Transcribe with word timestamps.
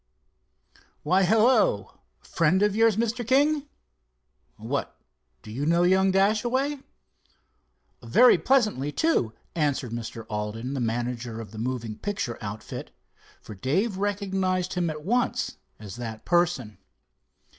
"Why, 1.03 1.21
hello—friend 1.25 2.63
of 2.63 2.75
yours, 2.75 2.97
Mr. 2.97 3.23
King?" 3.27 3.67
"What, 4.57 4.99
do 5.43 5.51
you 5.51 5.63
know 5.67 5.83
young 5.83 6.09
Dashaway?" 6.11 6.79
"Very 8.01 8.39
pleasantly, 8.39 8.91
too," 8.91 9.33
answered 9.53 9.91
Mr. 9.91 10.25
Alden, 10.27 10.73
the 10.73 10.79
manager 10.79 11.39
of 11.39 11.51
the 11.51 11.59
moving 11.59 11.99
picture 11.99 12.39
outfit, 12.41 12.89
for 13.39 13.53
Dave 13.53 13.97
recognized 13.97 14.73
him 14.73 14.89
at 14.89 15.05
once 15.05 15.57
as 15.79 15.97
that 15.97 16.25
person. 16.25 16.79